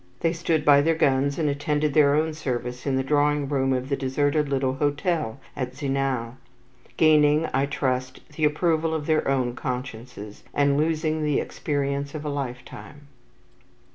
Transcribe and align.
They 0.21 0.33
stood 0.33 0.65
by 0.65 0.81
their 0.81 0.95
guns, 0.95 1.37
and 1.37 1.47
attended 1.47 1.93
their 1.93 2.15
own 2.15 2.33
service 2.33 2.87
in 2.87 2.95
the 2.95 3.03
drawing 3.03 3.47
room 3.47 3.71
of 3.71 3.87
the 3.87 3.95
deserted 3.95 4.49
little 4.49 4.73
hotel 4.73 5.39
at 5.55 5.73
Zinal; 5.75 6.37
gaining, 6.97 7.47
I 7.53 7.67
trust, 7.67 8.19
the 8.29 8.43
approval 8.45 8.95
of 8.95 9.05
their 9.05 9.27
own 9.27 9.53
consciences, 9.55 10.41
and 10.55 10.75
losing 10.75 11.21
the 11.23 11.39
experience 11.39 12.15
of 12.15 12.25
a 12.25 12.29
lifetime. 12.29 13.09